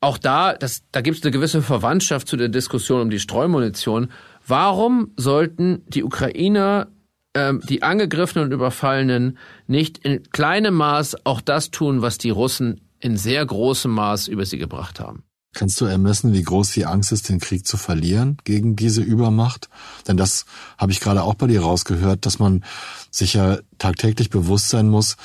[0.00, 4.10] Auch da, das, da gibt es eine gewisse Verwandtschaft zu der Diskussion um die Streumunition.
[4.46, 6.88] Warum sollten die Ukrainer
[7.36, 9.38] die Angegriffenen und Überfallenen
[9.68, 14.44] nicht in kleinem Maß auch das tun, was die Russen in sehr großem Maß über
[14.44, 15.22] sie gebracht haben.
[15.54, 19.68] Kannst du ermessen, wie groß die Angst ist, den Krieg zu verlieren gegen diese Übermacht?
[20.06, 20.44] Denn das
[20.76, 22.64] habe ich gerade auch bei dir rausgehört, dass man
[23.10, 25.16] sich ja tagtäglich bewusst sein muss,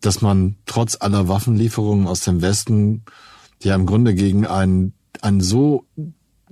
[0.00, 3.04] dass man trotz aller Waffenlieferungen aus dem Westen
[3.62, 5.84] ja im Grunde gegen einen, einen so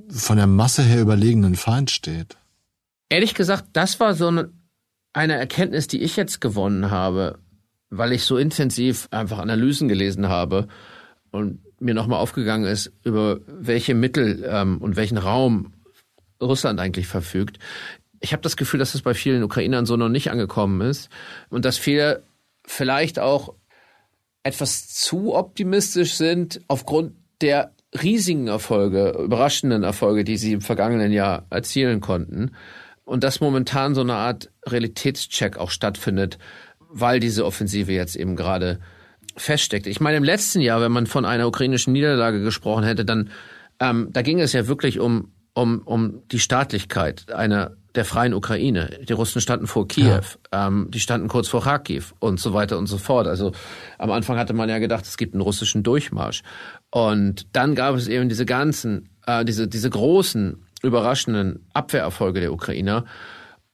[0.08, 2.36] von der Masse her überlegenen Feind steht.
[3.08, 4.50] Ehrlich gesagt, das war so eine
[5.12, 7.38] eine Erkenntnis, die ich jetzt gewonnen habe,
[7.90, 10.68] weil ich so intensiv einfach Analysen gelesen habe
[11.30, 15.72] und mir nochmal aufgegangen ist, über welche Mittel ähm, und welchen Raum
[16.40, 17.58] Russland eigentlich verfügt.
[18.20, 21.08] Ich habe das Gefühl, dass es bei vielen Ukrainern so noch nicht angekommen ist
[21.48, 22.22] und dass viele
[22.64, 23.54] vielleicht auch
[24.42, 31.46] etwas zu optimistisch sind aufgrund der riesigen Erfolge, überraschenden Erfolge, die sie im vergangenen Jahr
[31.50, 32.52] erzielen konnten
[33.10, 36.38] und dass momentan so eine Art Realitätscheck auch stattfindet,
[36.78, 38.78] weil diese Offensive jetzt eben gerade
[39.36, 39.88] feststeckt.
[39.88, 43.30] Ich meine, im letzten Jahr, wenn man von einer ukrainischen Niederlage gesprochen hätte, dann
[43.80, 49.00] ähm, da ging es ja wirklich um um um die Staatlichkeit einer der freien Ukraine.
[49.08, 50.20] Die Russen standen vor Kiew,
[50.52, 50.68] ja.
[50.68, 53.26] ähm, die standen kurz vor Kharkiv und so weiter und so fort.
[53.26, 53.50] Also
[53.98, 56.42] am Anfang hatte man ja gedacht, es gibt einen russischen Durchmarsch.
[56.90, 63.04] Und dann gab es eben diese ganzen, äh, diese, diese großen überraschenden Abwehrerfolge der Ukrainer.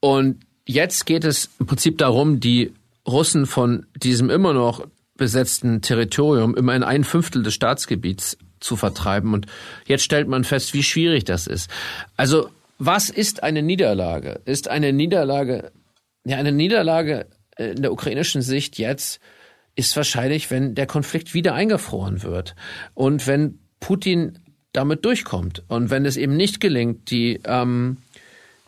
[0.01, 2.73] Und jetzt geht es im Prinzip darum, die
[3.07, 9.33] Russen von diesem immer noch besetzten Territorium immer in ein Fünftel des Staatsgebiets zu vertreiben.
[9.33, 9.47] Und
[9.87, 11.71] jetzt stellt man fest, wie schwierig das ist.
[12.17, 14.41] Also, was ist eine Niederlage?
[14.45, 15.73] Ist eine Niederlage,
[16.25, 19.21] ja, eine Niederlage in der ukrainischen Sicht jetzt
[19.77, 22.55] ist wahrscheinlich, wenn der Konflikt wieder eingefroren wird
[22.95, 24.39] und wenn Putin
[24.77, 25.63] damit durchkommt.
[25.69, 27.99] Und wenn es eben nicht gelingt, die, ähm,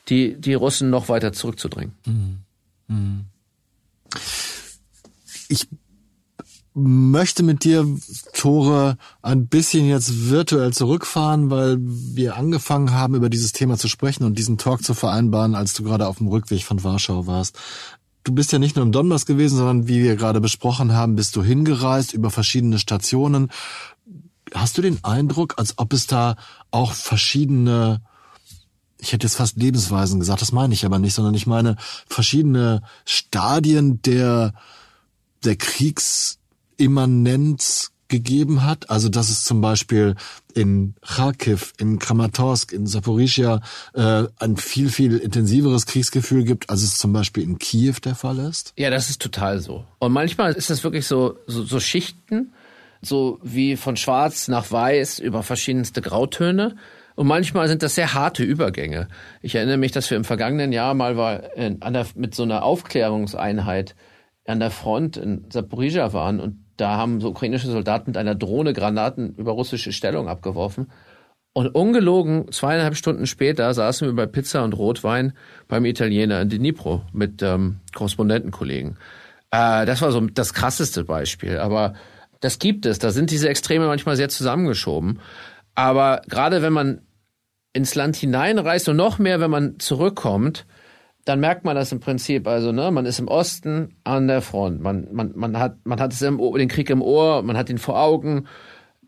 [0.09, 1.95] die, die Russen noch weiter zurückzudrängen.
[2.07, 2.39] Mhm.
[2.89, 3.25] Mhm.
[5.49, 5.69] Ich
[6.75, 7.87] möchte mit dir,
[8.35, 14.25] Tore, ein bisschen jetzt virtuell zurückfahren, weil wir angefangen haben, über dieses Thema zu sprechen
[14.25, 17.59] und diesen Talk zu vereinbaren, als du gerade auf dem Rückweg von Warschau warst.
[18.25, 21.35] Du bist ja nicht nur im Donbass gewesen, sondern wie wir gerade besprochen haben, bist
[21.35, 23.51] du hingereist über verschiedene Stationen.
[24.55, 26.37] Hast du den Eindruck, als ob es da
[26.71, 28.01] auch verschiedene,
[28.99, 31.77] ich hätte jetzt fast Lebensweisen gesagt, das meine ich aber nicht, sondern ich meine
[32.09, 34.53] verschiedene Stadien der,
[35.45, 38.91] der Kriegsimmanenz gegeben hat.
[38.91, 40.17] Also dass es zum Beispiel
[40.55, 43.61] in Kharkiv, in Kramatorsk, in Saporischia
[43.95, 48.39] äh, ein viel, viel intensiveres Kriegsgefühl gibt, als es zum Beispiel in Kiew der Fall
[48.39, 48.73] ist?
[48.77, 49.85] Ja, das ist total so.
[49.99, 52.53] Und manchmal ist das wirklich so, so, so Schichten
[53.01, 56.77] so wie von schwarz nach weiß über verschiedenste Grautöne.
[57.15, 59.09] Und manchmal sind das sehr harte Übergänge.
[59.43, 62.45] Ich erinnere mich, dass wir im vergangenen Jahr mal war in, an der, mit so
[62.45, 63.97] einer Aufklärungseinheit
[64.47, 68.73] an der Front in Saporizhia waren und da haben so ukrainische Soldaten mit einer Drohne
[68.73, 70.91] Granaten über russische Stellung abgeworfen.
[71.53, 75.33] Und ungelogen, zweieinhalb Stunden später saßen wir bei Pizza und Rotwein
[75.67, 78.97] beim Italiener in Dnipro mit ähm, Korrespondentenkollegen.
[79.51, 81.59] Äh, das war so das krasseste Beispiel.
[81.59, 81.95] Aber
[82.41, 82.99] das gibt es.
[82.99, 85.21] Da sind diese Extreme manchmal sehr zusammengeschoben.
[85.75, 87.03] Aber gerade wenn man
[87.73, 90.67] ins Land hineinreist und noch mehr, wenn man zurückkommt,
[91.25, 92.47] dann merkt man das im Prinzip.
[92.47, 94.81] Also, ne, man ist im Osten an der Front.
[94.81, 98.01] Man, man, man hat, man hat im, den Krieg im Ohr, man hat ihn vor
[98.01, 98.47] Augen.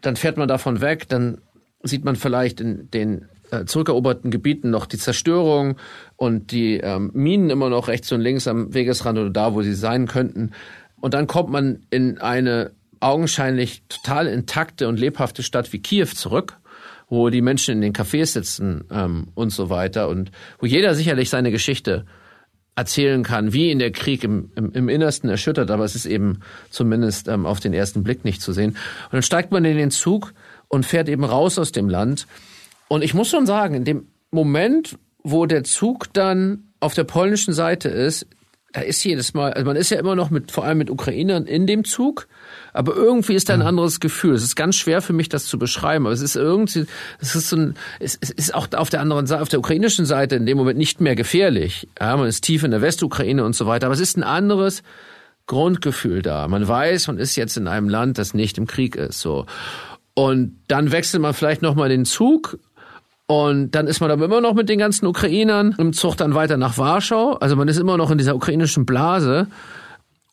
[0.01, 1.41] Dann fährt man davon weg, dann
[1.83, 5.77] sieht man vielleicht in den äh, zurückeroberten Gebieten noch die Zerstörung
[6.17, 9.75] und die ähm, Minen immer noch rechts und links am Wegesrand oder da, wo sie
[9.75, 10.53] sein könnten.
[11.01, 16.59] Und dann kommt man in eine augenscheinlich total intakte und lebhafte Stadt wie Kiew zurück,
[17.09, 21.31] wo die Menschen in den Cafés sitzen ähm, und so weiter und wo jeder sicherlich
[21.31, 22.05] seine Geschichte
[22.77, 26.41] erzählen kann, wie in der Krieg im, im, im Innersten erschüttert, aber es ist eben
[26.71, 28.71] zumindest ähm, auf den ersten Blick nicht zu sehen.
[28.71, 30.33] Und dann steigt man in den Zug
[30.69, 32.27] und fährt eben raus aus dem Land.
[32.89, 37.53] Und ich muss schon sagen, in dem Moment, wo der Zug dann auf der polnischen
[37.53, 38.27] Seite ist,
[38.73, 41.47] da ist jedes Mal, also man ist ja immer noch mit, vor allem mit Ukrainern
[41.47, 42.29] in dem Zug,
[42.73, 44.35] aber irgendwie ist da ein anderes Gefühl.
[44.35, 46.87] Es ist ganz schwer für mich, das zu beschreiben, aber es ist irgendwie,
[47.21, 50.37] es ist so ein, es, ist auch auf der anderen Seite, auf der ukrainischen Seite
[50.37, 51.89] in dem Moment nicht mehr gefährlich.
[51.99, 54.83] Ja, man ist tief in der Westukraine und so weiter, aber es ist ein anderes
[55.47, 56.47] Grundgefühl da.
[56.47, 59.47] Man weiß, man ist jetzt in einem Land, das nicht im Krieg ist, so.
[60.15, 62.59] Und dann wechselt man vielleicht nochmal den Zug
[63.31, 66.57] und dann ist man aber immer noch mit den ganzen Ukrainern im Zug dann weiter
[66.57, 67.35] nach Warschau.
[67.35, 69.47] Also man ist immer noch in dieser ukrainischen Blase.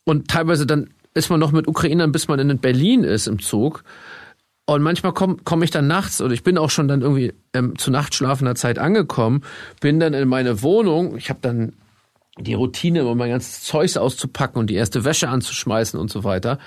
[0.03, 3.83] Und teilweise dann ist man noch mit Ukrainern, bis man in Berlin ist im Zug.
[4.65, 7.77] Und manchmal komme komm ich dann nachts oder ich bin auch schon dann irgendwie ähm,
[7.77, 9.43] zu nachtschlafender Zeit angekommen,
[9.79, 11.17] bin dann in meine Wohnung.
[11.17, 11.73] Ich habe dann
[12.39, 16.57] die Routine, um mein ganzes Zeugs auszupacken und die erste Wäsche anzuschmeißen und so weiter.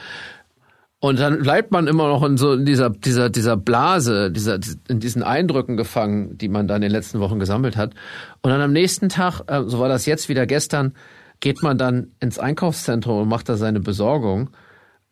[1.02, 5.00] Und dann bleibt man immer noch in so in dieser, dieser, dieser Blase, dieser, in
[5.00, 7.94] diesen Eindrücken gefangen, die man da in den letzten Wochen gesammelt hat.
[8.42, 10.92] Und dann am nächsten Tag, äh, so war das jetzt wieder gestern,
[11.40, 14.50] geht man dann ins Einkaufszentrum und macht da seine Besorgung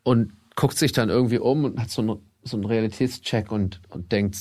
[0.03, 4.13] und guckt sich dann irgendwie um und hat so einen, so einen Realitätscheck und, und
[4.13, 4.37] denkt,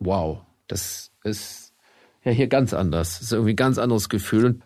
[0.00, 1.72] wow, das ist
[2.24, 3.18] ja hier ganz anders.
[3.18, 4.58] Das ist irgendwie ein ganz anderes Gefühl.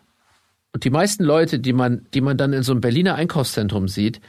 [0.73, 4.21] Und die meisten Leute, die man, die man dann in so einem Berliner Einkaufszentrum sieht,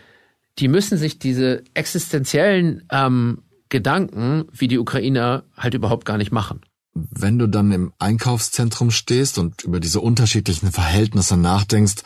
[0.58, 6.60] die müssen sich diese existenziellen ähm, Gedanken, wie die Ukrainer, halt überhaupt gar nicht machen.
[6.94, 11.96] Wenn du dann im Einkaufszentrum stehst und über diese unterschiedlichen Verhältnisse nachdenkst,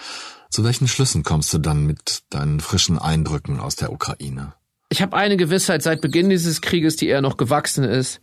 [0.51, 4.55] zu welchen Schlüssen kommst du dann mit deinen frischen Eindrücken aus der Ukraine?
[4.89, 8.21] Ich habe eine Gewissheit seit Beginn dieses Krieges, die eher noch gewachsen ist,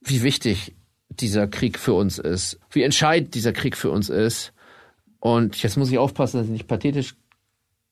[0.00, 0.74] wie wichtig
[1.08, 4.52] dieser Krieg für uns ist, wie entscheidend dieser Krieg für uns ist.
[5.20, 7.14] Und jetzt muss ich aufpassen, dass ich nicht pathetisch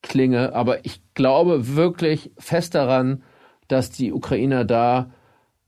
[0.03, 3.23] klinge, aber ich glaube wirklich fest daran,
[3.69, 5.11] dass die Ukrainer da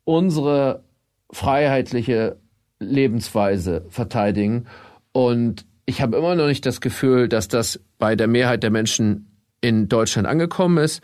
[0.04, 0.84] unsere
[1.30, 2.36] freiheitliche
[2.78, 4.66] Lebensweise verteidigen.
[5.12, 9.38] Und ich habe immer noch nicht das Gefühl, dass das bei der Mehrheit der Menschen
[9.60, 11.02] in Deutschland angekommen ist.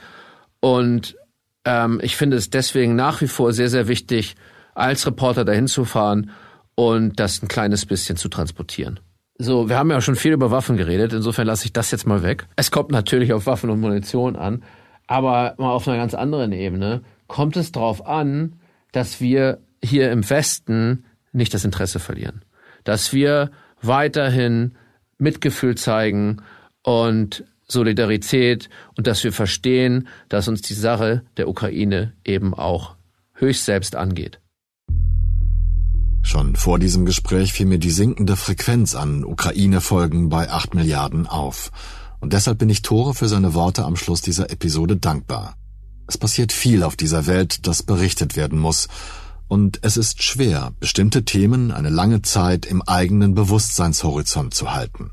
[0.60, 1.16] Und
[1.64, 4.36] ähm, ich finde es deswegen nach wie vor sehr, sehr wichtig,
[4.74, 6.30] als Reporter dahin zu fahren
[6.74, 9.00] und das ein kleines bisschen zu transportieren.
[9.42, 12.22] So, wir haben ja schon viel über Waffen geredet, insofern lasse ich das jetzt mal
[12.22, 12.46] weg.
[12.56, 14.62] Es kommt natürlich auf Waffen und Munition an,
[15.06, 18.60] aber mal auf einer ganz anderen Ebene kommt es darauf an,
[18.92, 22.44] dass wir hier im Westen nicht das Interesse verlieren.
[22.84, 23.50] Dass wir
[23.80, 24.76] weiterhin
[25.16, 26.42] Mitgefühl zeigen
[26.82, 32.94] und Solidarität und dass wir verstehen, dass uns die Sache der Ukraine eben auch
[33.32, 34.38] höchst selbst angeht.
[36.22, 41.70] Schon vor diesem Gespräch fiel mir die sinkende Frequenz an Ukraine-Folgen bei 8 Milliarden auf.
[42.20, 45.56] Und deshalb bin ich Tore für seine Worte am Schluss dieser Episode dankbar.
[46.06, 48.88] Es passiert viel auf dieser Welt, das berichtet werden muss.
[49.48, 55.10] Und es ist schwer, bestimmte Themen eine lange Zeit im eigenen Bewusstseinshorizont zu halten,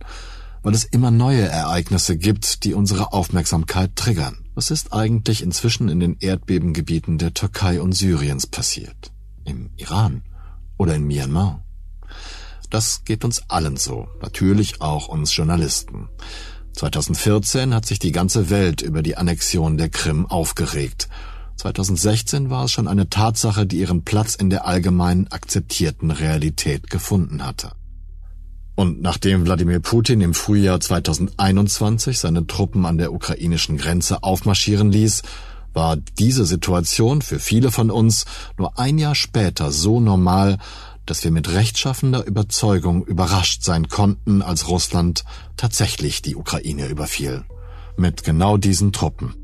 [0.62, 4.46] weil es immer neue Ereignisse gibt, die unsere Aufmerksamkeit triggern.
[4.54, 9.12] Was ist eigentlich inzwischen in den Erdbebengebieten der Türkei und Syriens passiert?
[9.46, 10.24] Im Iran?
[10.78, 11.64] Oder in Myanmar.
[12.70, 16.10] Das geht uns allen so, natürlich auch uns Journalisten.
[16.74, 21.10] 2014 hat sich die ganze Welt über die Annexion der Krim aufgeregt.
[21.56, 27.44] 2016 war es schon eine Tatsache, die ihren Platz in der allgemein akzeptierten Realität gefunden
[27.44, 27.72] hatte.
[28.76, 35.24] Und nachdem Wladimir Putin im Frühjahr 2021 seine Truppen an der ukrainischen Grenze aufmarschieren ließ,
[35.78, 38.26] war diese Situation für viele von uns
[38.58, 40.58] nur ein Jahr später so normal,
[41.06, 45.24] dass wir mit rechtschaffender Überzeugung überrascht sein konnten, als Russland
[45.56, 47.46] tatsächlich die Ukraine überfiel.
[47.96, 49.36] Mit genau diesen Truppen.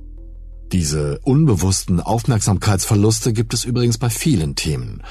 [0.71, 5.03] Diese unbewussten Aufmerksamkeitsverluste gibt es übrigens bei vielen Themen.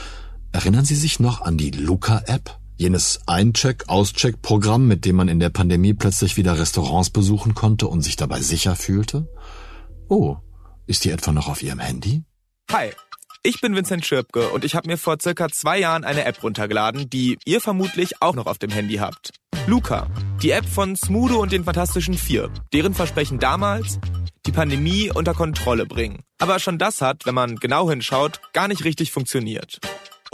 [0.51, 2.59] Erinnern Sie sich noch an die Luca-App?
[2.77, 8.17] Jenes Eincheck-Auscheck-Programm, mit dem man in der Pandemie plötzlich wieder Restaurants besuchen konnte und sich
[8.17, 9.29] dabei sicher fühlte?
[10.09, 10.39] Oh,
[10.87, 12.23] ist die etwa noch auf Ihrem Handy?
[12.71, 12.91] Hi,
[13.43, 17.11] ich bin Vincent Schirpke und ich habe mir vor circa zwei Jahren eine App runtergeladen,
[17.11, 19.31] die ihr vermutlich auch noch auf dem Handy habt.
[19.67, 20.09] Luca.
[20.43, 22.51] Die App von Smudo und den Fantastischen Vier.
[22.73, 23.99] Deren Versprechen damals,
[24.47, 26.23] die Pandemie unter Kontrolle bringen.
[26.39, 29.79] Aber schon das hat, wenn man genau hinschaut, gar nicht richtig funktioniert.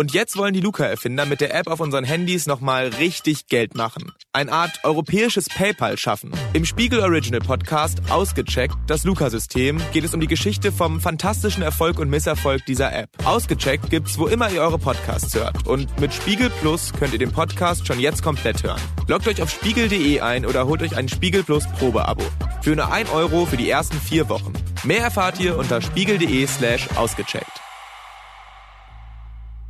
[0.01, 4.13] Und jetzt wollen die Luca-Erfinder mit der App auf unseren Handys nochmal richtig Geld machen.
[4.33, 6.31] Eine Art europäisches PayPal schaffen.
[6.53, 11.99] Im Spiegel Original Podcast Ausgecheckt, das Luca-System, geht es um die Geschichte vom fantastischen Erfolg
[11.99, 13.09] und Misserfolg dieser App.
[13.25, 15.67] Ausgecheckt gibt's, wo immer ihr eure Podcasts hört.
[15.67, 18.81] Und mit Spiegel Plus könnt ihr den Podcast schon jetzt komplett hören.
[19.09, 22.23] Loggt euch auf spiegel.de ein oder holt euch ein Spiegel Plus Probeabo.
[22.63, 24.53] Für nur 1 Euro für die ersten vier Wochen.
[24.85, 27.51] Mehr erfahrt ihr unter spiegel.de slash ausgecheckt.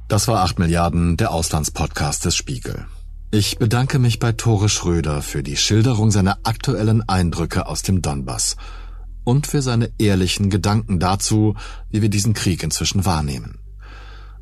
[0.08, 2.86] Das war 8 Milliarden, der Auslandspodcast des Spiegel.
[3.30, 8.56] Ich bedanke mich bei Tore Schröder für die Schilderung seiner aktuellen Eindrücke aus dem Donbass
[9.24, 11.56] und für seine ehrlichen Gedanken dazu,
[11.90, 13.58] wie wir diesen Krieg inzwischen wahrnehmen.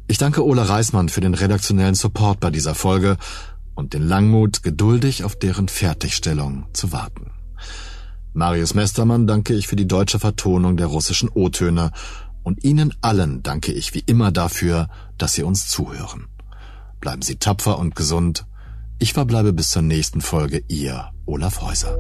[0.07, 3.17] Ich danke Ole Reismann für den redaktionellen Support bei dieser Folge
[3.75, 7.33] und den Langmut, geduldig auf deren Fertigstellung zu warten.
[8.35, 11.91] Marius Mestermann danke ich für die deutsche Vertonung der russischen O-Töne
[12.45, 14.89] und Ihnen allen danke ich wie immer dafür,
[15.19, 16.29] dass Sie uns zuhören.
[17.01, 18.47] Bleiben Sie tapfer und gesund.
[18.99, 21.99] Ich verbleibe bis zur nächsten Folge, Ihr Olaf Häuser.